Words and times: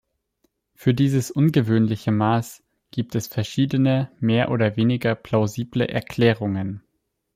Für 0.73 0.95
dieses 0.95 1.29
ungewöhnliche 1.29 2.09
Maß 2.11 2.63
gibt 2.89 3.13
es 3.13 3.27
verschiedene 3.27 4.09
mehr 4.19 4.49
oder 4.49 4.75
weniger 4.75 5.13
plausible 5.13 5.87
Erklärungen. 5.87 6.83